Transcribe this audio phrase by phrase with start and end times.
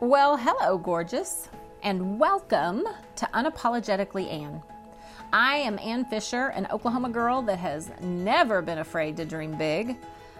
[0.00, 1.48] Well, hello, gorgeous,
[1.82, 4.62] and welcome to Unapologetically Ann.
[5.32, 9.96] I am Ann Fisher, an Oklahoma girl that has never been afraid to dream big.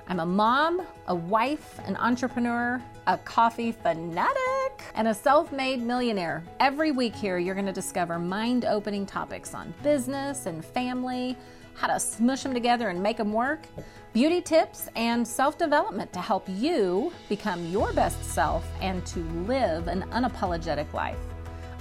[0.09, 6.45] I'm a mom, a wife, an entrepreneur, a coffee fanatic, and a self made millionaire.
[6.61, 11.35] Every week here, you're going to discover mind opening topics on business and family,
[11.77, 13.67] how to smush them together and make them work,
[14.13, 19.89] beauty tips, and self development to help you become your best self and to live
[19.89, 21.19] an unapologetic life.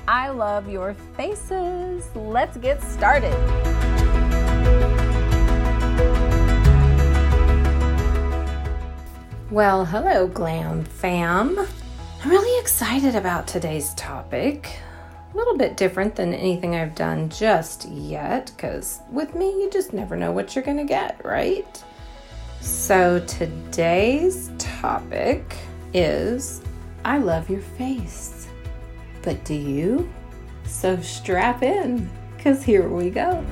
[0.07, 2.07] I love your faces.
[2.15, 3.33] Let's get started.
[9.49, 11.57] Well, hello, Glam fam.
[11.57, 14.79] I'm really excited about today's topic.
[15.35, 20.15] Little bit different than anything I've done just yet, because with me, you just never
[20.15, 21.83] know what you're going to get, right?
[22.61, 25.57] So, today's topic
[25.93, 26.61] is
[27.03, 28.47] I love your face.
[29.23, 30.09] But do you?
[30.67, 33.43] So, strap in, because here we go.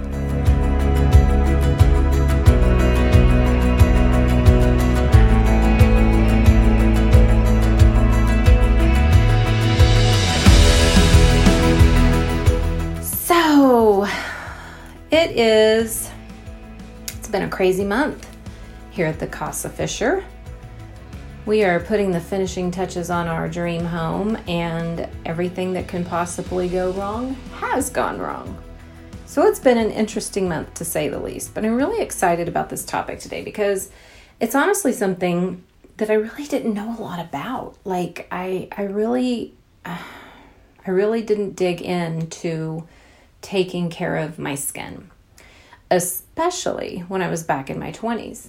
[15.13, 16.09] It is,
[17.15, 18.27] it's been a crazy month
[18.89, 20.25] here at the Casa Fisher.
[21.45, 26.67] We are putting the finishing touches on our dream home, and everything that can possibly
[26.67, 28.57] go wrong has gone wrong.
[29.27, 32.71] So it's been an interesting month to say the least, but I'm really excited about
[32.71, 33.91] this topic today because
[34.39, 35.63] it's honestly something
[35.97, 37.77] that I really didn't know a lot about.
[37.83, 39.53] Like I I really
[39.85, 39.95] uh,
[40.87, 42.87] I really didn't dig into
[43.43, 45.11] taking care of my skin,
[45.91, 48.47] especially when I was back in my 20s.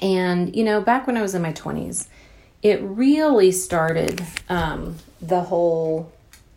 [0.00, 2.08] And, you know, back when I was in my 20s,
[2.62, 6.12] it really started um, the whole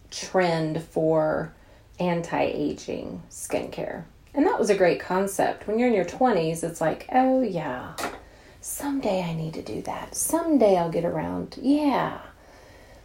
[0.09, 1.53] trend for
[1.99, 4.05] anti aging skincare.
[4.33, 5.67] And that was a great concept.
[5.67, 7.95] When you're in your 20s, it's like, oh, yeah,
[8.61, 10.15] someday I need to do that.
[10.15, 11.57] Someday I'll get around.
[11.61, 12.19] Yeah.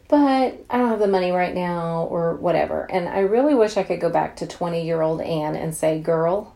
[0.09, 2.87] But I don't have the money right now or whatever.
[2.91, 5.99] And I really wish I could go back to 20 year old Anne and say,
[5.99, 6.55] girl,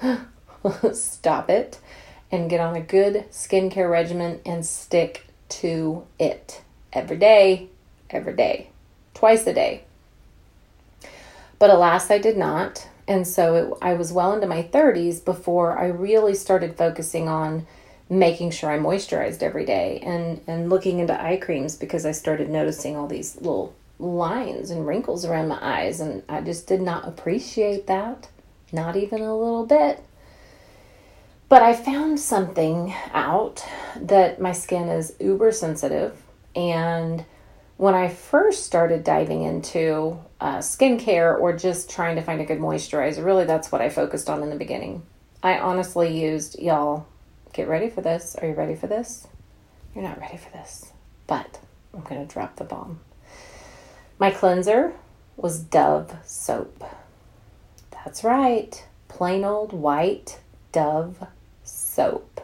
[0.92, 1.78] stop it
[2.30, 6.62] and get on a good skincare regimen and stick to it
[6.92, 7.68] every day,
[8.08, 8.70] every day,
[9.12, 9.84] twice a day.
[11.58, 12.88] But alas, I did not.
[13.06, 17.66] And so it, I was well into my 30s before I really started focusing on
[18.12, 22.50] making sure I moisturized every day and, and looking into eye creams because I started
[22.50, 26.00] noticing all these little lines and wrinkles around my eyes.
[26.00, 28.28] And I just did not appreciate that,
[28.70, 30.04] not even a little bit.
[31.48, 33.64] But I found something out
[33.96, 36.14] that my skin is uber sensitive.
[36.54, 37.24] And
[37.78, 42.58] when I first started diving into uh, skincare or just trying to find a good
[42.58, 45.02] moisturizer, really that's what I focused on in the beginning.
[45.42, 47.06] I honestly used, y'all,
[47.52, 48.36] get ready for this.
[48.36, 49.26] Are you ready for this?
[49.94, 50.92] You're not ready for this.
[51.26, 51.60] But
[51.94, 53.00] I'm going to drop the bomb.
[54.18, 54.94] My cleanser
[55.36, 56.84] was Dove soap.
[57.90, 58.84] That's right.
[59.08, 60.40] Plain old white
[60.72, 61.26] Dove
[61.64, 62.40] soap.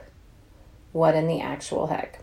[0.93, 2.21] What in the actual heck?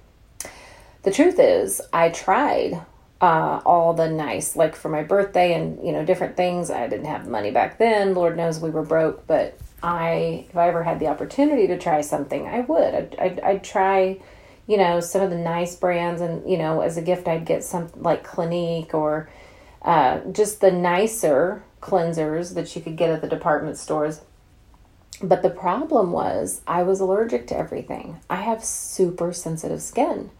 [1.03, 2.81] The truth is, I tried
[3.21, 6.69] uh, all the nice, like for my birthday and you know different things.
[6.69, 8.13] I didn't have money back then.
[8.13, 12.01] Lord knows we were broke, but I, if I ever had the opportunity to try
[12.01, 12.95] something, I would.
[12.95, 14.19] I'd, I'd, I'd try,
[14.67, 17.63] you know, some of the nice brands, and you know, as a gift, I'd get
[17.63, 19.29] some like Clinique or
[19.81, 24.21] uh, just the nicer cleansers that you could get at the department stores.
[25.21, 28.19] But the problem was, I was allergic to everything.
[28.29, 30.31] I have super sensitive skin.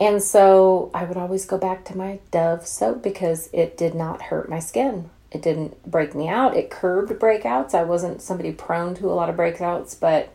[0.00, 4.22] And so I would always go back to my Dove soap because it did not
[4.22, 5.10] hurt my skin.
[5.32, 6.56] It didn't break me out.
[6.56, 7.74] It curbed breakouts.
[7.74, 10.28] I wasn't somebody prone to a lot of breakouts, but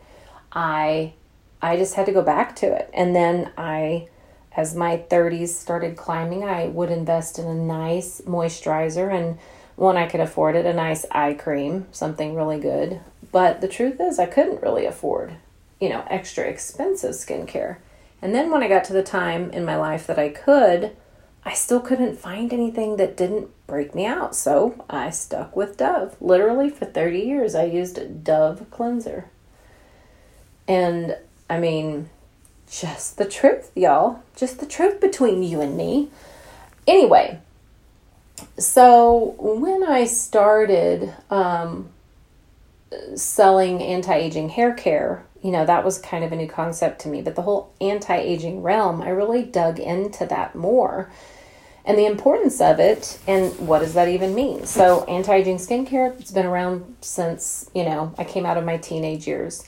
[0.52, 1.14] I
[1.62, 2.90] I just had to go back to it.
[2.92, 4.08] And then I
[4.56, 9.38] as my 30s started climbing, I would invest in a nice moisturizer and
[9.76, 13.00] when I could afford it, a nice eye cream, something really good.
[13.30, 15.36] But the truth is, I couldn't really afford,
[15.80, 17.76] you know, extra expensive skincare.
[18.20, 20.96] And then when I got to the time in my life that I could,
[21.44, 24.34] I still couldn't find anything that didn't break me out.
[24.34, 26.16] So I stuck with Dove.
[26.20, 29.26] Literally for 30 years, I used Dove cleanser.
[30.66, 31.16] And
[31.48, 32.10] I mean,
[32.68, 34.22] just the truth, y'all.
[34.34, 36.08] Just the truth between you and me.
[36.86, 37.38] Anyway,
[38.58, 41.90] so when I started um,
[43.14, 47.08] selling anti aging hair care, you know, that was kind of a new concept to
[47.08, 47.22] me.
[47.22, 51.10] But the whole anti aging realm, I really dug into that more
[51.88, 54.66] and the importance of it and what does that even mean?
[54.66, 59.26] So anti-aging skincare it's been around since you know i came out of my teenage
[59.26, 59.66] years.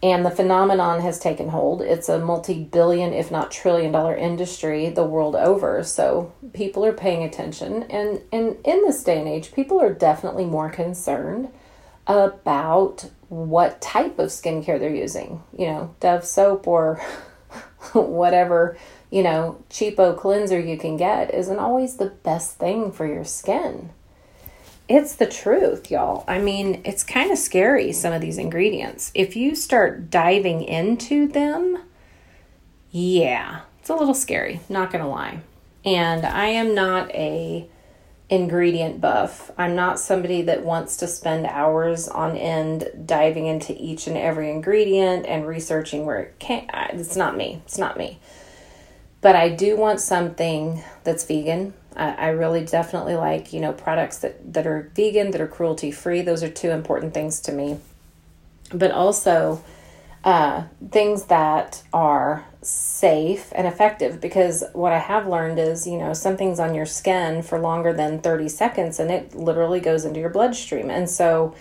[0.00, 1.82] And the phenomenon has taken hold.
[1.82, 5.82] It's a multi-billion if not trillion dollar industry the world over.
[5.82, 7.84] So people are paying attention.
[7.84, 11.50] And and in this day and age people are definitely more concerned
[12.08, 15.44] about what type of skincare they're using.
[15.56, 16.96] You know dove soap or
[17.92, 18.76] whatever
[19.10, 23.90] you know, cheapo cleanser you can get isn't always the best thing for your skin.
[24.88, 26.24] It's the truth, y'all.
[26.26, 29.10] I mean, it's kind of scary, some of these ingredients.
[29.14, 31.82] If you start diving into them,
[32.90, 35.40] yeah, it's a little scary, not gonna lie.
[35.84, 37.68] And I am not a
[38.30, 39.50] ingredient buff.
[39.56, 44.50] I'm not somebody that wants to spend hours on end diving into each and every
[44.50, 46.68] ingredient and researching where it can.
[46.92, 47.62] It's not me.
[47.64, 48.18] It's not me
[49.20, 51.74] but I do want something that's vegan.
[51.96, 55.90] I, I really definitely like, you know, products that, that are vegan, that are cruelty
[55.90, 56.22] free.
[56.22, 57.78] Those are two important things to me.
[58.72, 59.62] But also
[60.24, 66.12] uh, things that are safe and effective because what I have learned is, you know,
[66.12, 70.30] something's on your skin for longer than 30 seconds and it literally goes into your
[70.30, 70.90] bloodstream.
[70.90, 71.54] And so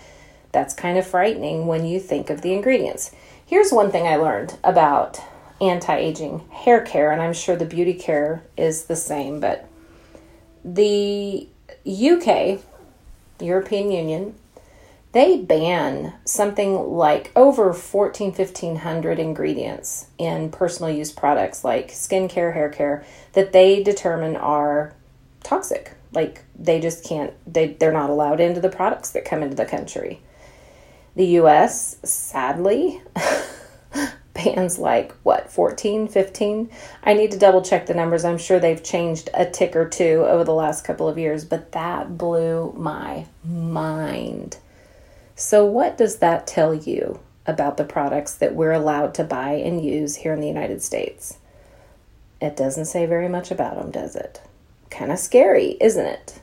[0.52, 3.12] that's kind of frightening when you think of the ingredients.
[3.46, 5.22] Here's one thing I learned about
[5.62, 9.68] anti aging hair care, and I'm sure the beauty care is the same, but
[10.64, 11.48] the
[11.86, 12.60] UK,
[13.40, 14.36] European Union,
[15.14, 22.70] they ban something like over 14 1500 ingredients in personal use products like skincare hair
[22.70, 23.04] care
[23.34, 24.94] that they determine are
[25.44, 25.94] toxic.
[26.12, 29.66] Like they just can't they they're not allowed into the products that come into the
[29.66, 30.22] country.
[31.16, 33.02] The US sadly
[34.44, 36.70] bands like what 14 15
[37.04, 38.24] i need to double check the numbers.
[38.24, 41.72] I'm sure they've changed a tick or two over the last couple of years but
[41.72, 44.58] that blew my mind.
[45.36, 49.84] So what does that tell you about the products that we're allowed to buy and
[49.84, 51.38] use here in the united states?
[52.42, 54.42] It doesn't say very much about them does it?
[54.90, 56.40] Kind of scary isn't it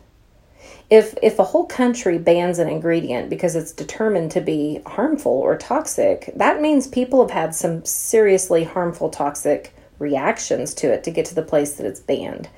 [0.90, 5.56] if if a whole country bans an ingredient because it's determined to be harmful or
[5.56, 11.24] toxic, that means people have had some seriously harmful toxic reactions to it to get
[11.26, 12.48] to the place that it's banned.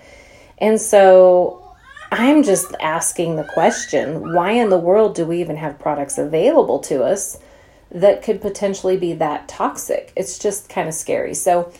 [0.58, 1.76] And so
[2.10, 6.78] I'm just asking the question, why in the world do we even have products available
[6.80, 7.38] to us
[7.90, 10.12] that could potentially be that toxic?
[10.16, 11.34] It's just kind of scary.
[11.34, 11.72] So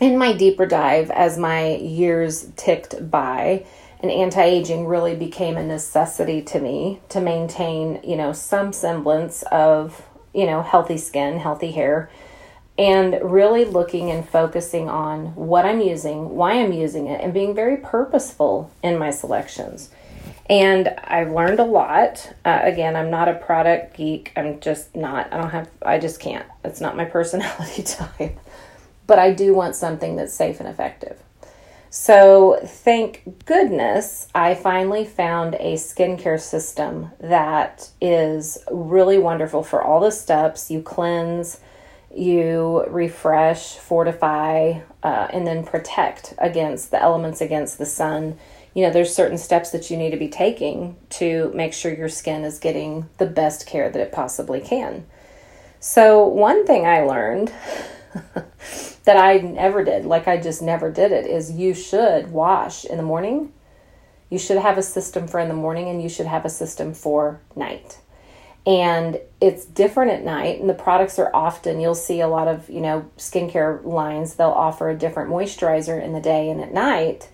[0.00, 3.64] in my deeper dive as my years ticked by,
[4.02, 10.02] and anti-aging really became a necessity to me to maintain, you know, some semblance of,
[10.34, 12.10] you know, healthy skin, healthy hair,
[12.76, 17.54] and really looking and focusing on what I'm using, why I'm using it, and being
[17.54, 19.90] very purposeful in my selections.
[20.46, 22.34] And I've learned a lot.
[22.44, 24.32] Uh, again, I'm not a product geek.
[24.36, 25.32] I'm just not.
[25.32, 26.46] I don't have, I just can't.
[26.64, 28.38] It's not my personality type.
[29.06, 31.22] But I do want something that's safe and effective.
[31.94, 40.00] So, thank goodness, I finally found a skincare system that is really wonderful for all
[40.00, 40.70] the steps.
[40.70, 41.60] You cleanse,
[42.10, 48.38] you refresh, fortify, uh, and then protect against the elements against the sun.
[48.72, 52.08] You know, there's certain steps that you need to be taking to make sure your
[52.08, 55.04] skin is getting the best care that it possibly can.
[55.78, 57.52] So, one thing I learned
[59.04, 62.96] that I never did, like I just never did it, is you should wash in
[62.96, 63.52] the morning.
[64.30, 66.94] You should have a system for in the morning and you should have a system
[66.94, 67.98] for night.
[68.64, 72.70] And it's different at night, and the products are often, you'll see a lot of,
[72.70, 77.28] you know, skincare lines, they'll offer a different moisturizer in the day and at night.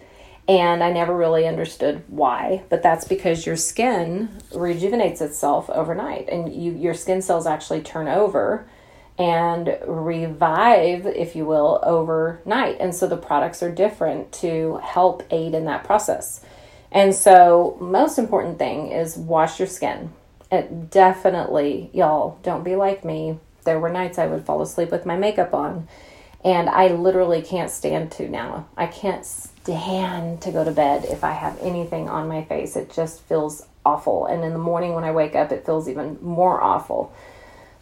[0.49, 6.51] And I never really understood why, but that's because your skin rejuvenates itself overnight and
[6.51, 8.67] you, your skin cells actually turn over
[9.19, 12.77] and revive, if you will, overnight.
[12.79, 16.41] And so the products are different to help aid in that process.
[16.93, 20.13] And so, most important thing is wash your skin.
[20.51, 23.39] It definitely, y'all, don't be like me.
[23.65, 25.87] There were nights I would fall asleep with my makeup on,
[26.43, 28.69] and I literally can't stand to now.
[28.75, 32.77] I can't stand to go to bed if I have anything on my face.
[32.77, 34.25] It just feels awful.
[34.25, 37.13] And in the morning when I wake up, it feels even more awful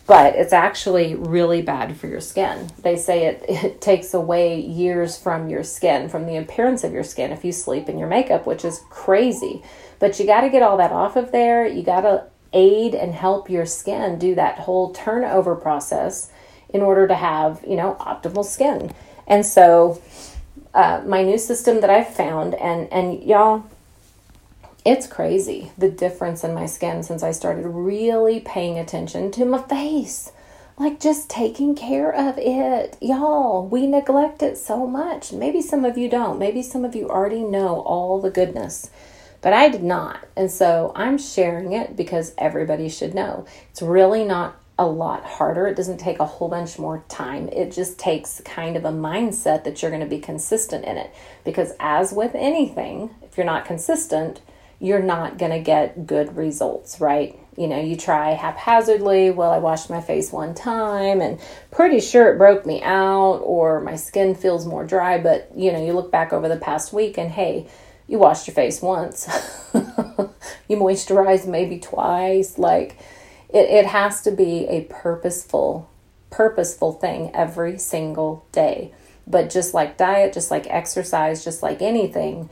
[0.07, 2.71] but it's actually really bad for your skin.
[2.83, 7.05] They say it, it takes away years from your skin, from the appearance of your
[7.05, 9.63] skin if you sleep in your makeup, which is crazy.
[9.99, 11.67] But you got to get all that off of there.
[11.67, 16.31] You got to aid and help your skin do that whole turnover process
[16.69, 18.93] in order to have, you know, optimal skin.
[19.27, 20.01] And so
[20.75, 23.65] uh, my new system that I've found, and and y'all,
[24.87, 29.63] it's crazy the difference in my skin since I started really paying attention to my
[29.63, 30.33] face.
[30.79, 32.99] Like just taking care of it.
[33.01, 35.33] Y'all, we neglect it so much.
[35.33, 36.39] Maybe some of you don't.
[36.39, 38.91] Maybe some of you already know all the goodness
[39.47, 40.27] but I did not.
[40.37, 43.47] And so I'm sharing it because everybody should know.
[43.71, 45.69] It's really not a lot harder.
[45.69, 47.49] It doesn't take a whole bunch more time.
[47.51, 51.15] It just takes kind of a mindset that you're going to be consistent in it.
[51.45, 54.41] Because, as with anything, if you're not consistent,
[54.79, 57.39] you're not going to get good results, right?
[57.57, 61.41] You know, you try haphazardly, well, I washed my face one time and
[61.71, 65.85] pretty sure it broke me out, or my skin feels more dry, but you know,
[65.85, 67.67] you look back over the past week and hey,
[68.07, 69.27] you washed your face once,
[69.75, 72.99] you moisturized maybe twice, like,
[73.49, 75.91] it, it has to be a purposeful,
[76.31, 78.93] purposeful thing every single day.
[79.27, 82.51] But just like diet, just like exercise, just like anything,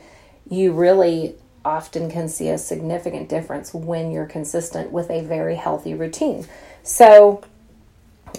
[0.49, 1.35] you really
[1.65, 6.45] often can see a significant difference when you're consistent with a very healthy routine.
[6.83, 7.43] So,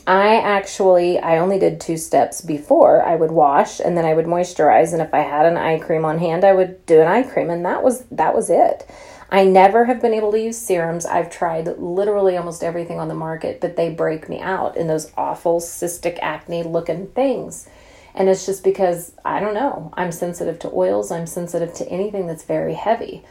[0.06, 3.02] I actually I only did two steps before.
[3.02, 6.04] I would wash and then I would moisturize and if I had an eye cream
[6.04, 8.88] on hand, I would do an eye cream and that was that was it.
[9.30, 11.04] I never have been able to use serums.
[11.04, 15.10] I've tried literally almost everything on the market, but they break me out in those
[15.16, 17.68] awful cystic acne looking things.
[18.16, 19.92] And it's just because I don't know.
[19.94, 23.22] I'm sensitive to oils, I'm sensitive to anything that's very heavy.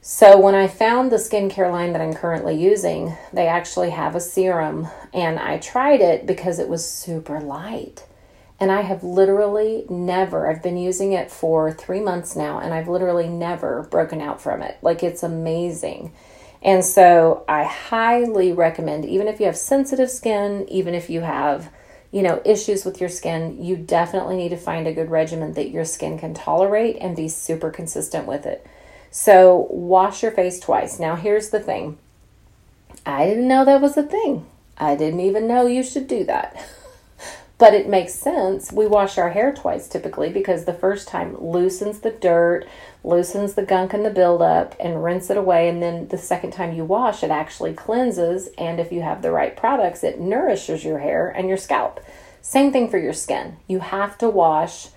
[0.00, 4.20] So, when I found the skincare line that I'm currently using, they actually have a
[4.20, 8.06] serum, and I tried it because it was super light.
[8.60, 12.88] And I have literally never, I've been using it for three months now, and I've
[12.88, 14.78] literally never broken out from it.
[14.82, 16.12] Like it's amazing.
[16.62, 21.70] And so I highly recommend, even if you have sensitive skin, even if you have,
[22.10, 25.70] you know, issues with your skin, you definitely need to find a good regimen that
[25.70, 28.66] your skin can tolerate and be super consistent with it.
[29.10, 30.98] So wash your face twice.
[30.98, 31.98] Now, here's the thing
[33.04, 34.46] I didn't know that was a thing,
[34.76, 36.56] I didn't even know you should do that.
[37.58, 38.70] But it makes sense.
[38.70, 42.68] We wash our hair twice typically because the first time loosens the dirt,
[43.02, 45.68] loosens the gunk and the buildup, and rinse it away.
[45.68, 48.48] And then the second time you wash, it actually cleanses.
[48.56, 52.00] And if you have the right products, it nourishes your hair and your scalp.
[52.40, 53.56] Same thing for your skin.
[53.66, 54.88] You have to wash,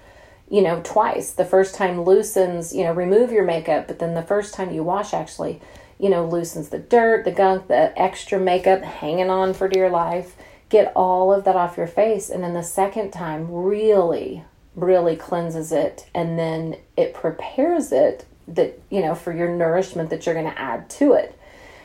[0.48, 1.32] you know, twice.
[1.32, 4.84] The first time loosens, you know, remove your makeup, but then the first time you
[4.84, 5.60] wash actually,
[5.98, 10.36] you know, loosens the dirt, the gunk, the extra makeup hanging on for dear life
[10.72, 12.30] get all of that off your face.
[12.30, 14.44] And then the second time really,
[14.76, 16.08] really cleanses it.
[16.16, 20.60] And then it prepares it that, you know, for your nourishment that you're going to
[20.60, 21.38] add to it.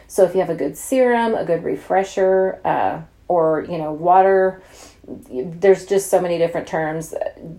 [0.07, 4.63] So if you have a good serum, a good refresher, uh, or, you know, water,
[5.09, 7.13] there's just so many different terms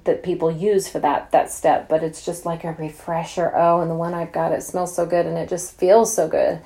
[0.05, 3.89] that people use for that that step but it's just like a refresher oh and
[3.89, 6.59] the one i've got it smells so good and it just feels so good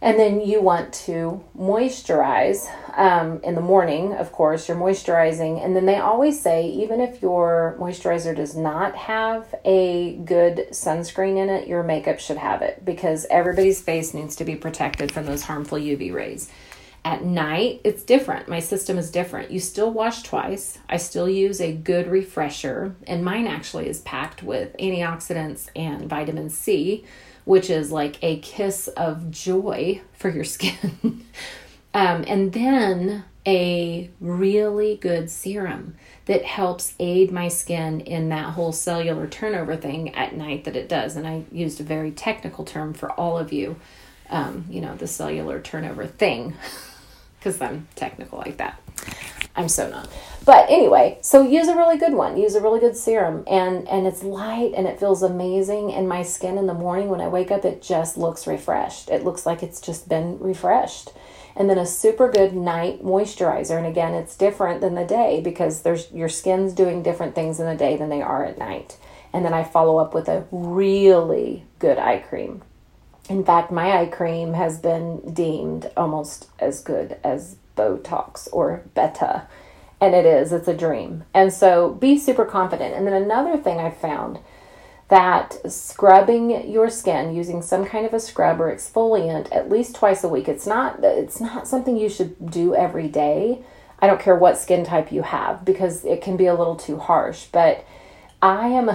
[0.00, 5.64] and then you want to moisturize um, in the morning, of course, you're moisturizing.
[5.64, 11.36] And then they always say, even if your moisturizer does not have a good sunscreen
[11.36, 15.26] in it, your makeup should have it because everybody's face needs to be protected from
[15.26, 16.48] those harmful UV rays.
[17.04, 18.48] At night, it's different.
[18.48, 19.50] My system is different.
[19.50, 20.78] You still wash twice.
[20.88, 26.50] I still use a good refresher, and mine actually is packed with antioxidants and vitamin
[26.50, 27.04] C
[27.48, 31.24] which is like a kiss of joy for your skin.
[31.94, 35.94] um, and then a really good serum
[36.26, 40.90] that helps aid my skin in that whole cellular turnover thing at night that it
[40.90, 41.16] does.
[41.16, 43.76] And I used a very technical term for all of you,
[44.28, 46.52] um, you know, the cellular turnover thing,
[47.38, 48.78] because I'm technical like that.
[49.56, 50.08] I'm so not.
[50.44, 52.38] But anyway, so use a really good one.
[52.38, 56.22] Use a really good serum and and it's light and it feels amazing and my
[56.22, 59.10] skin in the morning when I wake up it just looks refreshed.
[59.10, 61.10] It looks like it's just been refreshed.
[61.54, 65.82] And then a super good night moisturizer and again it's different than the day because
[65.82, 68.96] there's your skin's doing different things in the day than they are at night.
[69.32, 72.62] And then I follow up with a really good eye cream.
[73.28, 79.46] In fact, my eye cream has been deemed almost as good as Botox or Beta.
[80.00, 81.24] And it is, it's a dream.
[81.32, 82.94] And so be super confident.
[82.94, 84.38] And then another thing I found
[85.08, 90.22] that scrubbing your skin using some kind of a scrub or exfoliant at least twice
[90.22, 90.48] a week.
[90.48, 93.62] It's not it's not something you should do every day.
[94.00, 96.98] I don't care what skin type you have because it can be a little too
[96.98, 97.84] harsh, but
[98.42, 98.90] I am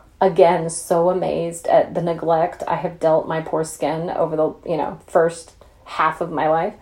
[0.20, 4.78] again so amazed at the neglect I have dealt my poor skin over the, you
[4.78, 5.52] know, first
[5.84, 6.74] half of my life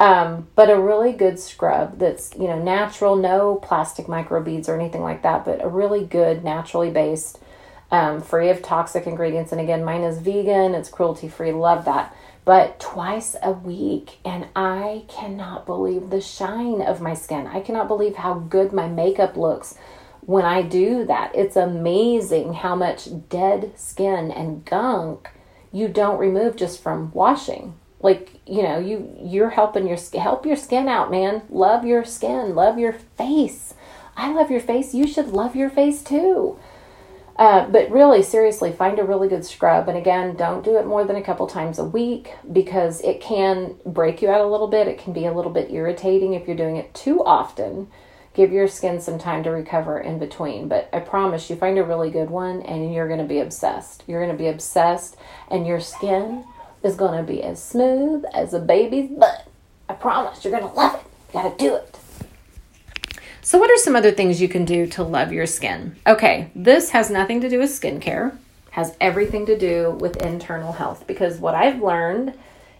[0.00, 5.02] Um, but a really good scrub that's, you know, natural, no plastic microbeads or anything
[5.02, 7.38] like that, but a really good, naturally based,
[7.90, 9.52] um, free of toxic ingredients.
[9.52, 12.16] And again, mine is vegan, it's cruelty free, love that.
[12.46, 17.46] But twice a week, and I cannot believe the shine of my skin.
[17.46, 19.74] I cannot believe how good my makeup looks
[20.22, 21.32] when I do that.
[21.34, 25.28] It's amazing how much dead skin and gunk
[25.70, 30.46] you don't remove just from washing like you know you you're helping your skin help
[30.46, 31.42] your skin out man.
[31.50, 32.54] Love your skin.
[32.54, 33.74] Love your face.
[34.16, 34.94] I love your face.
[34.94, 36.58] You should love your face too.
[37.36, 39.88] Uh, but really seriously find a really good scrub.
[39.88, 43.76] And again don't do it more than a couple times a week because it can
[43.86, 44.88] break you out a little bit.
[44.88, 47.88] It can be a little bit irritating if you're doing it too often.
[48.32, 50.68] Give your skin some time to recover in between.
[50.68, 54.04] But i promise you find a really good one and you're going to be obsessed.
[54.06, 55.16] You're going to be obsessed
[55.50, 56.44] and your skin
[56.82, 59.46] is going to be as smooth as a baby's butt.
[59.88, 61.06] I promise you're going to love it.
[61.28, 61.98] You got to do it.
[63.42, 65.96] So, what are some other things you can do to love your skin?
[66.06, 68.36] Okay, this has nothing to do with skincare,
[68.72, 72.34] has everything to do with internal health because what I've learned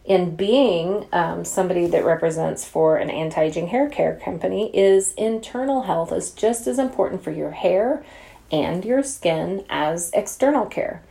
[0.05, 6.13] in being um, somebody that represents for an anti-aging hair care company is internal health
[6.13, 8.05] is just as important for your hair
[8.51, 11.03] and your skin as external care.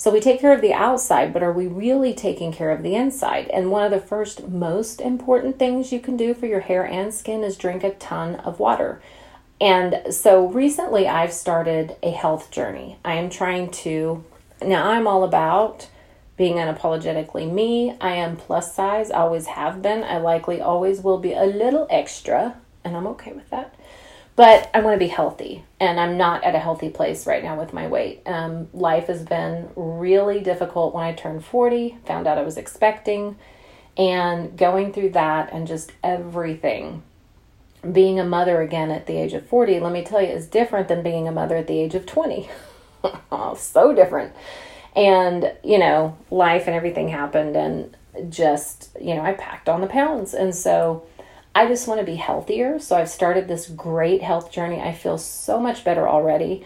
[0.00, 2.94] So we take care of the outside, but are we really taking care of the
[2.94, 3.48] inside?
[3.48, 7.12] And one of the first most important things you can do for your hair and
[7.12, 9.02] skin is drink a ton of water.
[9.60, 12.96] And so recently I've started a health journey.
[13.04, 14.24] I am trying to,
[14.62, 15.90] now I'm all about
[16.38, 17.94] being unapologetically me.
[18.00, 20.02] I am plus size, always have been.
[20.02, 23.74] I likely always will be a little extra, and I'm okay with that
[24.40, 27.60] but I want to be healthy, and I'm not at a healthy place right now
[27.60, 28.22] with my weight.
[28.24, 33.36] Um, life has been really difficult when I turned 40, found out I was expecting,
[33.98, 37.02] and going through that and just everything.
[37.92, 40.88] Being a mother again at the age of 40, let me tell you, is different
[40.88, 42.48] than being a mother at the age of 20.
[43.58, 44.32] so different.
[44.96, 47.94] And, you know, life and everything happened, and
[48.32, 50.32] just, you know, I packed on the pounds.
[50.32, 51.04] And so,
[51.54, 52.78] I just want to be healthier.
[52.78, 54.80] So I've started this great health journey.
[54.80, 56.64] I feel so much better already.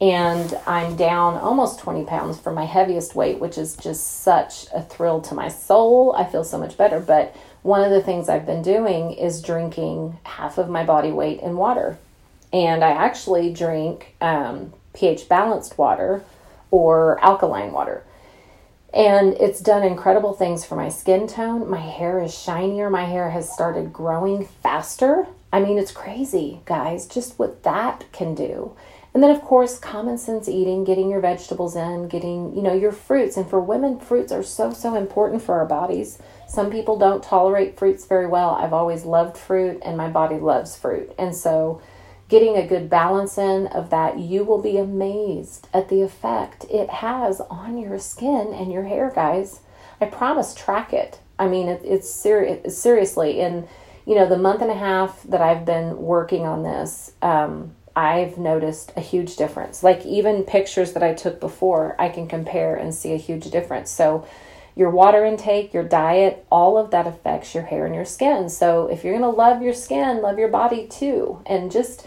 [0.00, 4.82] And I'm down almost 20 pounds from my heaviest weight, which is just such a
[4.82, 6.14] thrill to my soul.
[6.16, 7.00] I feel so much better.
[7.00, 11.40] But one of the things I've been doing is drinking half of my body weight
[11.40, 11.98] in water.
[12.52, 16.22] And I actually drink um, pH balanced water
[16.70, 18.04] or alkaline water.
[18.92, 21.70] And it's done incredible things for my skin tone.
[21.70, 22.90] My hair is shinier.
[22.90, 25.26] My hair has started growing faster.
[25.52, 28.72] I mean, it's crazy, guys, just what that can do.
[29.12, 32.92] And then, of course, common sense eating, getting your vegetables in, getting, you know, your
[32.92, 33.36] fruits.
[33.36, 36.18] And for women, fruits are so, so important for our bodies.
[36.48, 38.50] Some people don't tolerate fruits very well.
[38.50, 41.12] I've always loved fruit, and my body loves fruit.
[41.18, 41.82] And so,
[42.30, 46.88] getting a good balance in of that, you will be amazed at the effect it
[46.88, 49.60] has on your skin and your hair, guys.
[50.00, 51.18] I promise, track it.
[51.38, 52.78] I mean, it, it's serious.
[52.78, 53.68] Seriously, in
[54.06, 58.38] you know the month and a half that I've been working on this, um, I've
[58.38, 59.82] noticed a huge difference.
[59.82, 63.90] Like even pictures that I took before, I can compare and see a huge difference.
[63.90, 64.26] So
[64.76, 68.48] your water intake, your diet, all of that affects your hair and your skin.
[68.48, 71.42] So if you're going to love your skin, love your body too.
[71.44, 72.06] And just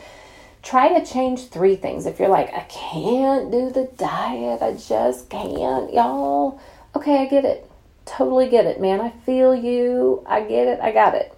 [0.63, 2.06] try to change three things.
[2.06, 6.60] If you're like, I can't do the diet, I just can't, y'all.
[6.95, 7.69] Okay, I get it.
[8.06, 9.02] Totally get it, man.
[9.02, 10.23] I feel you.
[10.26, 10.80] I get it.
[10.82, 11.38] I got it.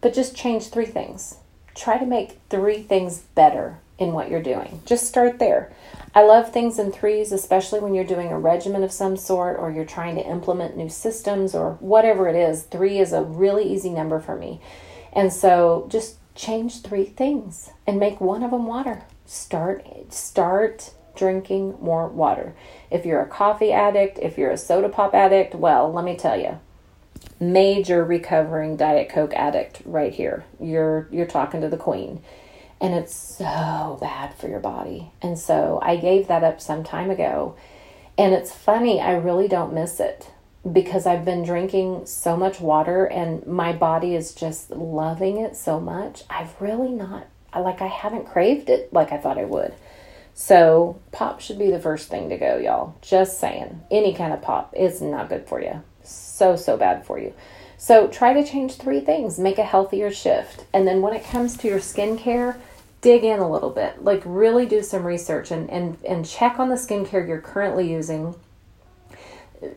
[0.00, 1.36] But just change three things.
[1.74, 4.80] Try to make three things better in what you're doing.
[4.84, 5.72] Just start there.
[6.14, 9.70] I love things in threes, especially when you're doing a regimen of some sort or
[9.70, 12.62] you're trying to implement new systems or whatever it is.
[12.62, 14.60] Three is a really easy number for me.
[15.12, 19.04] And so just change three things and make one of them water.
[19.24, 22.54] Start start drinking more water.
[22.90, 26.38] If you're a coffee addict, if you're a soda pop addict, well, let me tell
[26.38, 26.60] you.
[27.40, 30.44] Major recovering diet coke addict right here.
[30.60, 32.22] You're you're talking to the queen.
[32.80, 35.10] And it's so bad for your body.
[35.22, 37.56] And so I gave that up some time ago.
[38.18, 40.30] And it's funny, I really don't miss it
[40.72, 45.78] because I've been drinking so much water and my body is just loving it so
[45.78, 46.24] much.
[46.28, 49.74] I've really not, like, I haven't craved it like I thought I would.
[50.34, 52.96] So, pop should be the first thing to go, y'all.
[53.00, 53.82] Just saying.
[53.90, 55.82] Any kind of pop is not good for you.
[56.02, 57.32] So, so bad for you.
[57.78, 60.66] So, try to change three things, make a healthier shift.
[60.74, 62.58] And then, when it comes to your skincare,
[63.00, 64.04] dig in a little bit.
[64.04, 68.34] Like, really do some research and, and, and check on the skincare you're currently using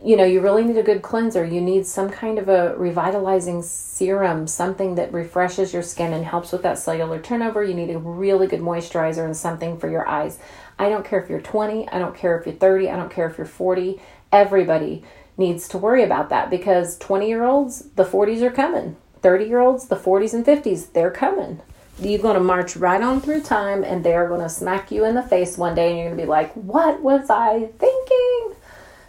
[0.03, 1.45] you know, you really need a good cleanser.
[1.45, 6.51] You need some kind of a revitalizing serum, something that refreshes your skin and helps
[6.51, 7.63] with that cellular turnover.
[7.63, 10.39] You need a really good moisturizer and something for your eyes.
[10.77, 13.29] I don't care if you're 20, I don't care if you're 30, I don't care
[13.29, 14.01] if you're 40.
[14.31, 15.03] Everybody
[15.37, 18.95] needs to worry about that because 20 year olds, the 40s are coming.
[19.21, 21.61] 30 year olds, the 40s and 50s, they're coming.
[21.99, 25.15] You're going to march right on through time and they're going to smack you in
[25.15, 28.55] the face one day and you're going to be like, What was I thinking?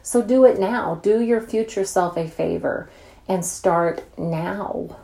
[0.02, 1.00] So do it now.
[1.02, 2.88] Do your future self a favor
[3.28, 4.96] and start now.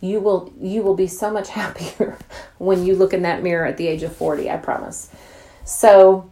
[0.00, 2.18] You will you will be so much happier
[2.58, 5.10] when you look in that mirror at the age of 40, I promise.
[5.64, 6.30] So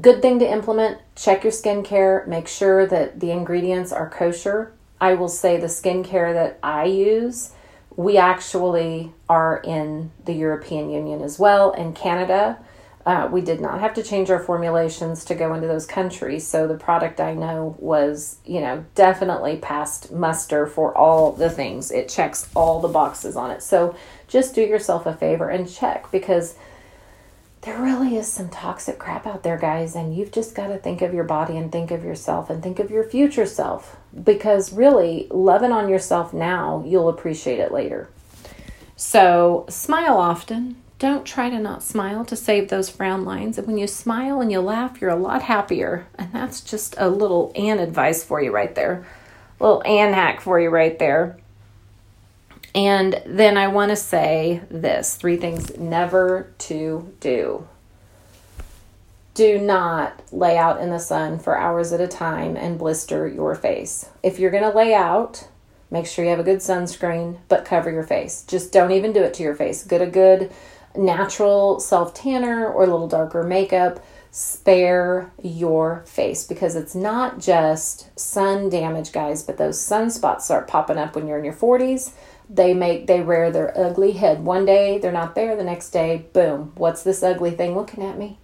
[0.00, 4.72] good thing to implement, check your skincare, make sure that the ingredients are kosher.
[5.00, 7.52] I will say the skincare that I use,
[7.96, 12.58] we actually are in the European Union as well and Canada.
[13.04, 16.46] Uh, we did not have to change our formulations to go into those countries.
[16.46, 21.90] So the product I know was, you know, definitely passed muster for all the things.
[21.90, 23.62] It checks all the boxes on it.
[23.62, 23.96] So
[24.28, 26.54] just do yourself a favor and check because
[27.62, 29.96] there really is some toxic crap out there, guys.
[29.96, 32.78] And you've just got to think of your body and think of yourself and think
[32.78, 38.08] of your future self because really, loving on yourself now, you'll appreciate it later.
[38.94, 43.58] So smile often don't try to not smile to save those frown lines.
[43.58, 46.06] And when you smile and you laugh, you're a lot happier.
[46.16, 49.04] And that's just a little Ann advice for you right there.
[49.58, 51.40] A little Ann hack for you right there.
[52.72, 57.66] And then I want to say this three things never to do.
[59.34, 63.56] Do not lay out in the sun for hours at a time and blister your
[63.56, 64.08] face.
[64.22, 65.48] If you're going to lay out,
[65.90, 68.44] make sure you have a good sunscreen, but cover your face.
[68.46, 69.82] Just don't even do it to your face.
[69.82, 70.52] Get a good
[70.96, 78.18] natural self tanner or a little darker makeup, spare your face because it's not just
[78.18, 82.12] sun damage, guys, but those sunspots start popping up when you're in your 40s.
[82.48, 84.44] They make they rear their ugly head.
[84.44, 88.18] One day they're not there, the next day, boom, what's this ugly thing looking at
[88.18, 88.38] me?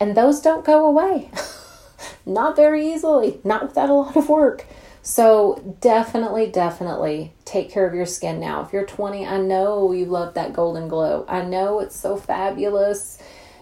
[0.00, 1.30] And those don't go away.
[2.26, 4.66] not very easily, not without a lot of work.
[5.02, 8.62] So definitely, definitely take care of your skin now.
[8.62, 11.24] If you're 20, I know you love that golden glow.
[11.28, 13.20] I know it's so fabulous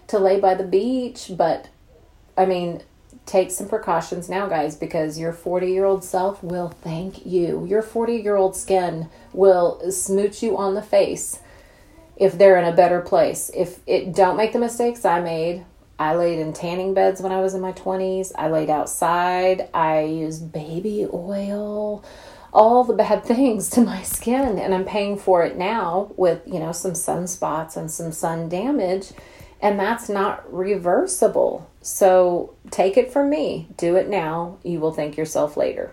[0.08, 1.68] to lay by the beach, but
[2.36, 2.82] I mean,
[3.24, 7.64] take some precautions now, guys, because your 40 year old self will thank you.
[7.64, 11.40] Your 40 year old skin will smooch you on the face
[12.16, 13.50] if they're in a better place.
[13.54, 15.64] If it don't make the mistakes I made,
[16.00, 18.32] I laid in tanning beds when I was in my 20s.
[18.34, 19.68] I laid outside.
[19.74, 22.02] I used baby oil,
[22.54, 26.58] all the bad things to my skin, and I'm paying for it now with, you
[26.58, 29.12] know, some sunspots and some sun damage,
[29.60, 31.70] and that's not reversible.
[31.82, 33.68] So take it from me.
[33.76, 34.56] Do it now.
[34.62, 35.92] You will thank yourself later.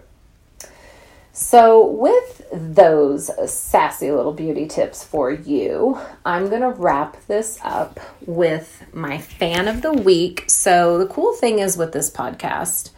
[1.39, 7.99] So, with those sassy little beauty tips for you, I'm going to wrap this up
[8.25, 10.45] with my fan of the week.
[10.47, 12.89] So, the cool thing is with this podcast,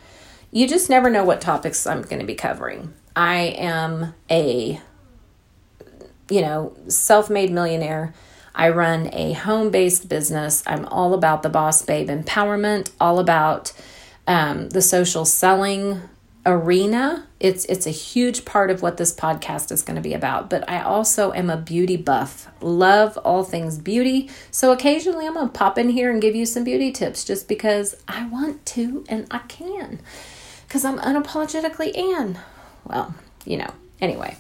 [0.52, 2.94] you just never know what topics I'm going to be covering.
[3.14, 4.80] I am a
[6.30, 8.14] you know, self-made millionaire.
[8.56, 10.64] I run a home-based business.
[10.66, 13.74] I'm all about the boss babe empowerment, all about
[14.28, 16.04] um, the social selling
[16.50, 20.50] arena it's it's a huge part of what this podcast is going to be about
[20.50, 22.48] but i also am a beauty buff.
[22.62, 24.30] Love all things beauty.
[24.52, 27.48] So occasionally i'm going to pop in here and give you some beauty tips just
[27.48, 30.00] because i want to and i can
[30.68, 32.40] because i'm unapologetically Ann
[32.86, 33.14] well
[33.46, 34.38] you know anyway.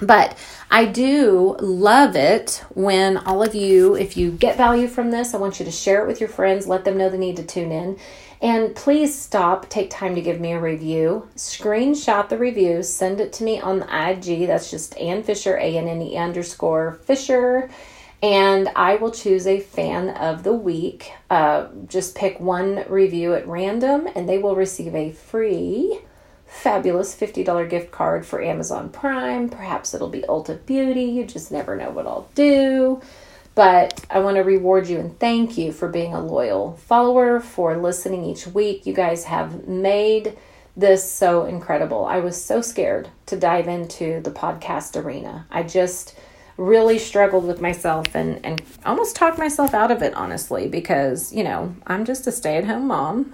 [0.00, 0.36] But
[0.70, 5.38] I do love it when all of you, if you get value from this, I
[5.38, 7.70] want you to share it with your friends, let them know the need to tune
[7.70, 7.98] in.
[8.42, 11.28] And please stop, take time to give me a review.
[11.36, 14.48] Screenshot the review, send it to me on the IG.
[14.48, 17.70] That's just Ann Fisher, A N N E underscore Fisher.
[18.20, 21.12] And I will choose a fan of the week.
[21.30, 26.00] Uh, just pick one review at random, and they will receive a free,
[26.44, 29.48] fabulous $50 gift card for Amazon Prime.
[29.50, 31.04] Perhaps it'll be Ulta Beauty.
[31.04, 33.00] You just never know what I'll do.
[33.54, 37.76] But I want to reward you and thank you for being a loyal follower, for
[37.76, 38.86] listening each week.
[38.86, 40.36] You guys have made
[40.76, 42.06] this so incredible.
[42.06, 45.46] I was so scared to dive into the podcast arena.
[45.50, 46.16] I just
[46.56, 51.44] really struggled with myself and, and almost talked myself out of it, honestly, because, you
[51.44, 53.32] know, I'm just a stay at home mom.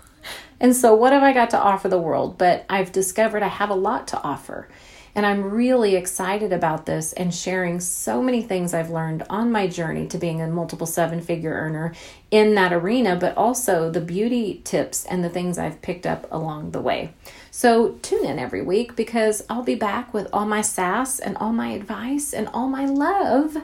[0.60, 2.38] and so, what have I got to offer the world?
[2.38, 4.68] But I've discovered I have a lot to offer.
[5.16, 9.68] And I'm really excited about this and sharing so many things I've learned on my
[9.68, 11.94] journey to being a multiple seven figure earner
[12.32, 16.72] in that arena, but also the beauty tips and the things I've picked up along
[16.72, 17.12] the way.
[17.52, 21.52] So tune in every week because I'll be back with all my sass and all
[21.52, 23.56] my advice and all my love,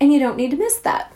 [0.00, 1.12] and you don't need to miss that.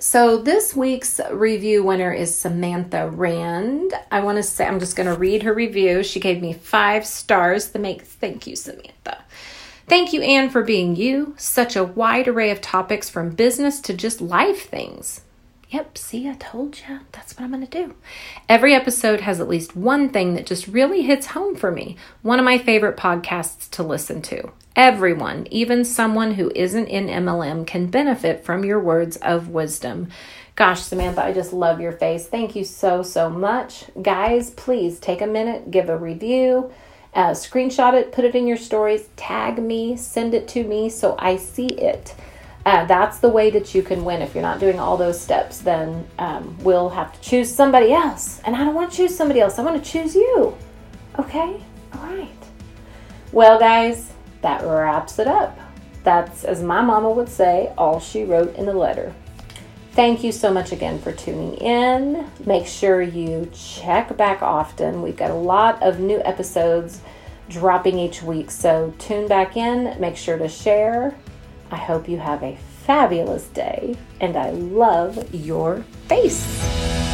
[0.00, 3.92] So, this week's review winner is Samantha Rand.
[4.12, 6.04] I want to say, I'm just going to read her review.
[6.04, 8.02] She gave me five stars to make.
[8.02, 9.24] Thank you, Samantha.
[9.88, 11.34] Thank you, Anne, for being you.
[11.36, 15.22] Such a wide array of topics from business to just life things.
[15.70, 17.00] Yep, see, I told you.
[17.10, 17.96] That's what I'm going to do.
[18.48, 21.96] Every episode has at least one thing that just really hits home for me.
[22.22, 24.52] One of my favorite podcasts to listen to.
[24.78, 30.06] Everyone, even someone who isn't in MLM, can benefit from your words of wisdom.
[30.54, 32.28] Gosh, Samantha, I just love your face.
[32.28, 33.86] Thank you so, so much.
[34.00, 36.70] Guys, please take a minute, give a review,
[37.12, 41.16] uh, screenshot it, put it in your stories, tag me, send it to me so
[41.18, 42.14] I see it.
[42.64, 44.22] Uh, that's the way that you can win.
[44.22, 48.40] If you're not doing all those steps, then um, we'll have to choose somebody else.
[48.44, 49.58] And I don't want to choose somebody else.
[49.58, 50.56] I want to choose you.
[51.18, 51.60] Okay?
[51.94, 52.30] All right.
[53.32, 55.58] Well, guys, that wraps it up.
[56.04, 59.14] That's, as my mama would say, all she wrote in the letter.
[59.92, 62.30] Thank you so much again for tuning in.
[62.46, 65.02] Make sure you check back often.
[65.02, 67.00] We've got a lot of new episodes
[67.48, 69.98] dropping each week, so tune back in.
[70.00, 71.16] Make sure to share.
[71.70, 77.07] I hope you have a fabulous day, and I love your face.